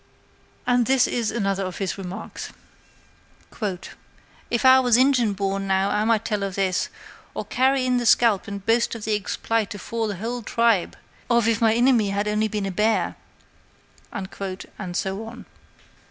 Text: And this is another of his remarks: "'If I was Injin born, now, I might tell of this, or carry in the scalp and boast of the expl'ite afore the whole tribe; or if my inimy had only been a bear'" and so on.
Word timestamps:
And 0.65 0.87
this 0.87 1.05
is 1.05 1.29
another 1.29 1.63
of 1.63 1.77
his 1.77 1.95
remarks: 1.95 2.49
"'If 4.49 4.65
I 4.65 4.79
was 4.79 4.97
Injin 4.97 5.33
born, 5.33 5.67
now, 5.67 5.91
I 5.91 6.03
might 6.05 6.25
tell 6.25 6.41
of 6.41 6.55
this, 6.55 6.89
or 7.35 7.45
carry 7.45 7.85
in 7.85 7.97
the 7.97 8.07
scalp 8.07 8.47
and 8.47 8.65
boast 8.65 8.95
of 8.95 9.05
the 9.05 9.13
expl'ite 9.13 9.75
afore 9.75 10.07
the 10.07 10.15
whole 10.15 10.41
tribe; 10.41 10.97
or 11.29 11.47
if 11.47 11.61
my 11.61 11.75
inimy 11.75 12.09
had 12.09 12.27
only 12.27 12.47
been 12.47 12.65
a 12.65 12.71
bear'" 12.71 13.15
and 14.11 14.97
so 14.97 15.23
on. 15.25 15.45